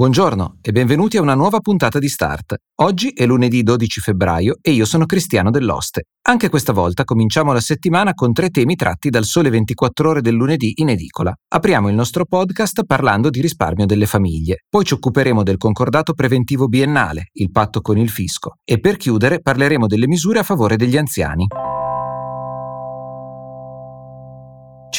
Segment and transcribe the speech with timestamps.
[0.00, 2.54] Buongiorno e benvenuti a una nuova puntata di Start.
[2.76, 6.04] Oggi è lunedì 12 febbraio e io sono Cristiano Dell'Oste.
[6.22, 10.32] Anche questa volta cominciamo la settimana con tre temi tratti dal Sole 24 ore del
[10.32, 11.34] lunedì in edicola.
[11.48, 14.64] Apriamo il nostro podcast parlando di risparmio delle famiglie.
[14.70, 18.54] Poi ci occuperemo del concordato preventivo biennale, il patto con il fisco.
[18.64, 21.46] E per chiudere parleremo delle misure a favore degli anziani.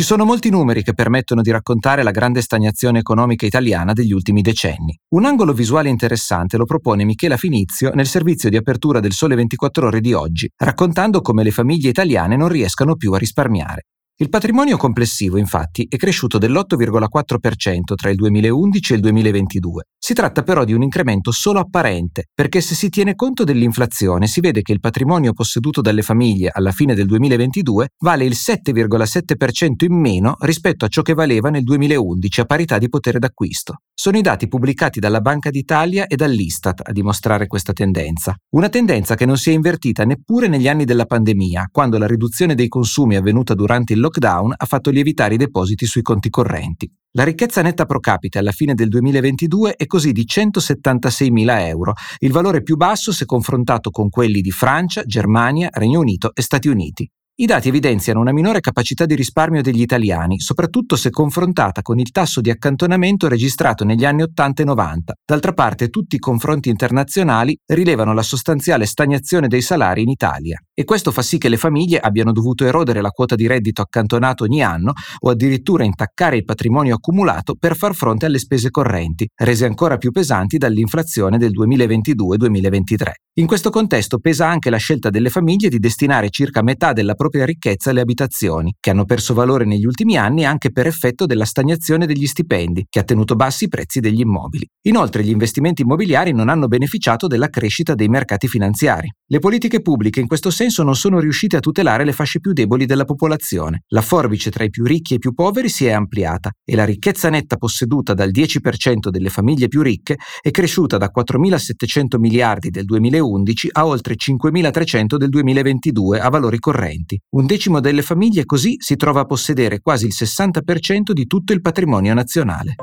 [0.02, 4.42] Ci sono molti numeri che permettono di raccontare la grande stagnazione economica italiana degli ultimi
[4.42, 4.98] decenni.
[5.10, 9.86] Un angolo visuale interessante lo propone Michela Finizio nel servizio di apertura del Sole 24
[9.86, 13.90] ore di oggi, raccontando come le famiglie italiane non riescano più a risparmiare.
[14.22, 19.86] Il patrimonio complessivo, infatti, è cresciuto dell'8,4% tra il 2011 e il 2022.
[19.98, 24.40] Si tratta però di un incremento solo apparente, perché se si tiene conto dell'inflazione si
[24.40, 30.00] vede che il patrimonio posseduto dalle famiglie alla fine del 2022 vale il 7,7% in
[30.00, 33.78] meno rispetto a ciò che valeva nel 2011 a parità di potere d'acquisto.
[33.92, 38.36] Sono i dati pubblicati dalla Banca d'Italia e dall'Istat a dimostrare questa tendenza.
[38.56, 42.56] Una tendenza che non si è invertita neppure negli anni della pandemia, quando la riduzione
[42.56, 46.92] dei consumi avvenuta durante il lockdown ha fatto lievitare i depositi sui conti correnti.
[47.14, 52.32] La ricchezza netta pro capite alla fine del 2022 è così di 176.000 euro, il
[52.32, 57.10] valore più basso se confrontato con quelli di Francia, Germania, Regno Unito e Stati Uniti.
[57.42, 62.12] I dati evidenziano una minore capacità di risparmio degli italiani, soprattutto se confrontata con il
[62.12, 65.14] tasso di accantonamento registrato negli anni 80 e 90.
[65.26, 70.62] D'altra parte, tutti i confronti internazionali rilevano la sostanziale stagnazione dei salari in Italia.
[70.82, 74.46] E questo fa sì che le famiglie abbiano dovuto erodere la quota di reddito accantonato
[74.46, 79.66] ogni anno o addirittura intaccare il patrimonio accumulato per far fronte alle spese correnti, rese
[79.66, 83.12] ancora più pesanti dall'inflazione del 2022-2023.
[83.36, 87.46] In questo contesto pesa anche la scelta delle famiglie di destinare circa metà della propria
[87.46, 92.08] ricchezza alle abitazioni, che hanno perso valore negli ultimi anni anche per effetto della stagnazione
[92.08, 94.68] degli stipendi, che ha tenuto bassi i prezzi degli immobili.
[94.88, 99.10] Inoltre gli investimenti immobiliari non hanno beneficiato della crescita dei mercati finanziari.
[99.28, 102.86] Le politiche pubbliche in questo senso non sono riuscite a tutelare le fasce più deboli
[102.86, 103.84] della popolazione.
[103.90, 106.86] La forbice tra i più ricchi e i più poveri si è ampliata e la
[106.86, 112.86] ricchezza netta posseduta dal 10% delle famiglie più ricche è cresciuta da 4.700 miliardi del
[112.86, 113.10] 2001
[113.42, 117.20] 2011 a oltre 5.300 del 2022 a valori correnti.
[117.32, 121.62] Un decimo delle famiglie così si trova a possedere quasi il 60% di tutto il
[121.62, 122.76] patrimonio nazionale.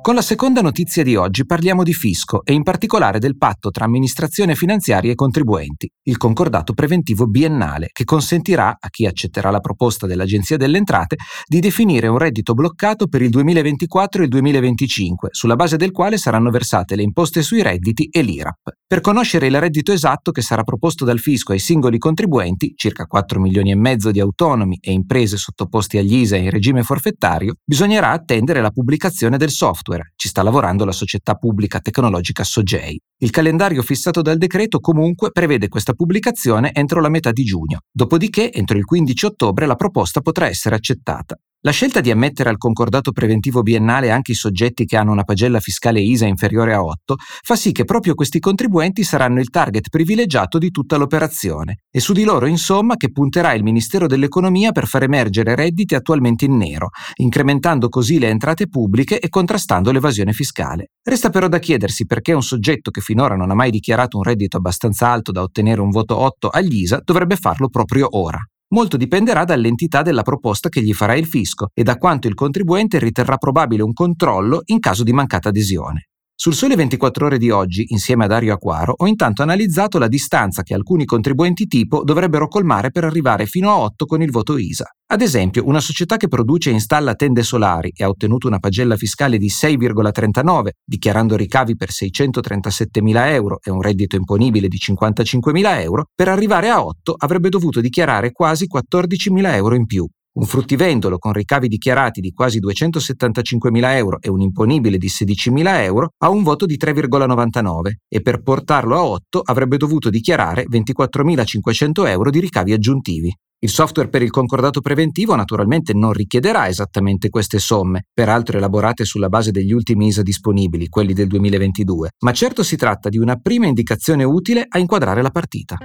[0.00, 3.84] Con la seconda notizia di oggi parliamo di fisco e in particolare del patto tra
[3.84, 10.06] amministrazione finanziaria e contribuenti, il concordato preventivo biennale che consentirà a chi accetterà la proposta
[10.06, 11.16] dell'Agenzia delle Entrate
[11.46, 16.16] di definire un reddito bloccato per il 2024 e il 2025, sulla base del quale
[16.16, 18.76] saranno versate le imposte sui redditi e l'IRAP.
[18.86, 23.38] Per conoscere il reddito esatto che sarà proposto dal fisco ai singoli contribuenti, circa 4
[23.40, 28.62] milioni e mezzo di autonomi e imprese sottoposti agli ISA in regime forfettario, bisognerà attendere
[28.62, 30.12] la pubblicazione del software software.
[30.16, 33.00] Ci sta lavorando la società pubblica tecnologica Sogei.
[33.20, 37.80] Il calendario fissato dal decreto comunque prevede questa pubblicazione entro la metà di giugno.
[37.90, 41.36] Dopodiché, entro il 15 ottobre, la proposta potrà essere accettata.
[41.62, 45.58] La scelta di ammettere al concordato preventivo biennale anche i soggetti che hanno una pagella
[45.58, 50.58] fiscale ISA inferiore a 8 fa sì che proprio questi contribuenti saranno il target privilegiato
[50.58, 55.02] di tutta l'operazione e su di loro insomma che punterà il Ministero dell'Economia per far
[55.02, 60.90] emergere redditi attualmente in nero, incrementando così le entrate pubbliche e contrastando l'evasione fiscale.
[61.02, 64.58] Resta però da chiedersi perché un soggetto che finora non ha mai dichiarato un reddito
[64.58, 68.38] abbastanza alto da ottenere un voto 8 agli ISA dovrebbe farlo proprio ora.
[68.70, 72.98] Molto dipenderà dall'entità della proposta che gli farà il fisco e da quanto il contribuente
[72.98, 76.08] riterrà probabile un controllo in caso di mancata adesione.
[76.40, 80.62] Sul Sole 24 ore di oggi, insieme a Dario Acquaro, ho intanto analizzato la distanza
[80.62, 84.84] che alcuni contribuenti tipo dovrebbero colmare per arrivare fino a 8 con il voto ISA.
[85.08, 88.94] Ad esempio, una società che produce e installa tende solari e ha ottenuto una pagella
[88.94, 96.04] fiscale di 6,39, dichiarando ricavi per 637.000 euro e un reddito imponibile di 55.000 euro,
[96.14, 100.08] per arrivare a 8 avrebbe dovuto dichiarare quasi 14.000 euro in più.
[100.38, 106.10] Un fruttivendolo con ricavi dichiarati di quasi 275.000 euro e un imponibile di 16.000 euro
[106.16, 112.30] ha un voto di 3,99 e per portarlo a 8 avrebbe dovuto dichiarare 24.500 euro
[112.30, 113.36] di ricavi aggiuntivi.
[113.60, 119.28] Il software per il concordato preventivo naturalmente non richiederà esattamente queste somme, peraltro elaborate sulla
[119.28, 123.66] base degli ultimi ISA disponibili, quelli del 2022, ma certo si tratta di una prima
[123.66, 125.78] indicazione utile a inquadrare la partita.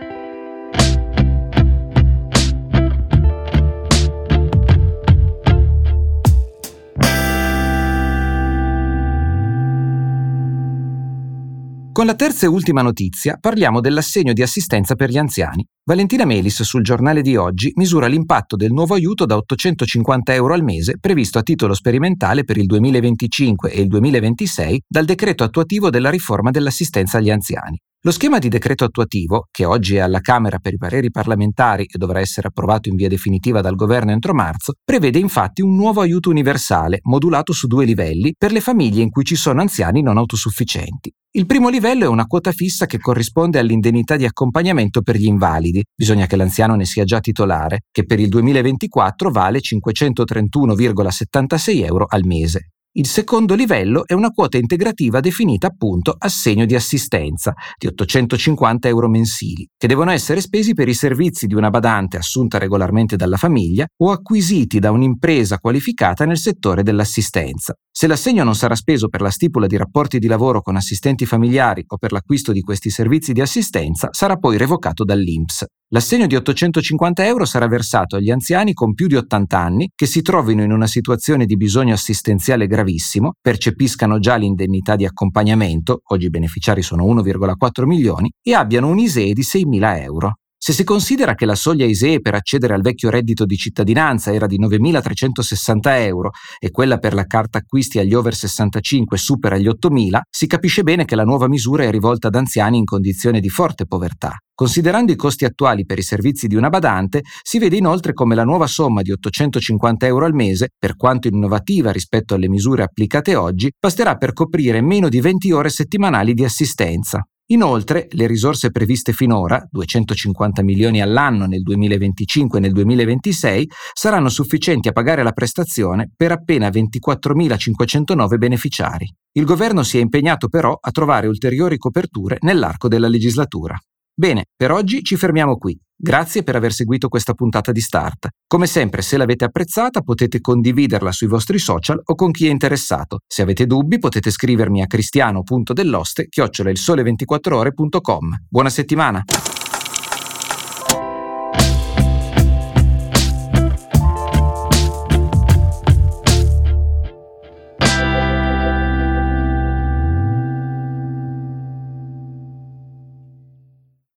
[11.94, 15.64] Con la terza e ultima notizia parliamo dell'assegno di assistenza per gli anziani.
[15.86, 20.64] Valentina Melis sul giornale di oggi misura l'impatto del nuovo aiuto da 850 euro al
[20.64, 26.10] mese previsto a titolo sperimentale per il 2025 e il 2026 dal decreto attuativo della
[26.10, 27.78] riforma dell'assistenza agli anziani.
[28.02, 32.00] Lo schema di decreto attuativo, che oggi è alla Camera per i pareri parlamentari e
[32.00, 36.32] dovrà essere approvato in via definitiva dal governo entro marzo, prevede infatti un nuovo aiuto
[36.32, 41.14] universale, modulato su due livelli, per le famiglie in cui ci sono anziani non autosufficienti.
[41.36, 45.84] Il primo livello è una quota fissa che corrisponde all'indennità di accompagnamento per gli invalidi,
[45.96, 52.24] bisogna che l'anziano ne sia già titolare, che per il 2024 vale 531,76 euro al
[52.24, 52.74] mese.
[52.96, 59.10] Il secondo livello è una quota integrativa definita appunto assegno di assistenza di 850 euro
[59.10, 63.88] mensili, che devono essere spesi per i servizi di una badante assunta regolarmente dalla famiglia
[63.98, 67.74] o acquisiti da un'impresa qualificata nel settore dell'assistenza.
[67.92, 71.84] Se l'assegno non sarà speso per la stipula di rapporti di lavoro con assistenti familiari
[71.88, 75.66] o per l'acquisto di questi servizi di assistenza, sarà poi revocato dall'INPS.
[75.94, 80.24] L'assegno di 850 euro sarà versato agli anziani con più di 80 anni che si
[80.24, 86.32] trovino in una situazione di bisogno assistenziale gravissimo, percepiscano già l'indennità di accompagnamento, oggi i
[86.32, 90.38] beneficiari sono 1,4 milioni, e abbiano un ISEE di 6.000 euro.
[90.66, 94.46] Se si considera che la soglia ISEE per accedere al vecchio reddito di cittadinanza era
[94.46, 100.22] di 9.360 euro e quella per la carta acquisti agli over 65 supera gli 8.000,
[100.30, 103.86] si capisce bene che la nuova misura è rivolta ad anziani in condizione di forte
[103.86, 104.38] povertà.
[104.56, 108.46] Considerando i costi attuali per i servizi di una badante, si vede inoltre come la
[108.46, 113.70] nuova somma di 850 euro al mese, per quanto innovativa rispetto alle misure applicate oggi,
[113.78, 117.22] basterà per coprire meno di 20 ore settimanali di assistenza.
[117.48, 124.88] Inoltre, le risorse previste finora, 250 milioni all'anno nel 2025 e nel 2026, saranno sufficienti
[124.88, 129.14] a pagare la prestazione per appena 24.509 beneficiari.
[129.34, 133.78] Il governo si è impegnato però a trovare ulteriori coperture nell'arco della legislatura.
[134.16, 135.78] Bene, per oggi ci fermiamo qui.
[136.06, 138.28] Grazie per aver seguito questa puntata di Start.
[138.46, 143.20] Come sempre, se l'avete apprezzata, potete condividerla sui vostri social o con chi è interessato.
[143.26, 148.36] Se avete dubbi, potete scrivermi a cristiano.delloste chiocciola il sole 24ore.com.
[148.50, 149.24] Buona settimana!